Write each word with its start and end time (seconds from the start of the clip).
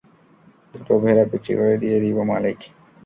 দুটো 0.73 0.93
ভেড়া 1.03 1.23
বিক্রি 1.31 1.53
করে 1.59 1.75
দিয়ে 1.77 1.97
দিব 2.03 2.17
মালিক। 2.31 2.59